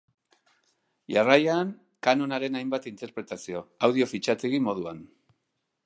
[1.15, 1.69] Jarraian
[2.07, 5.09] Kanonaren hainbat interpretazio, audio fitxategi moduan.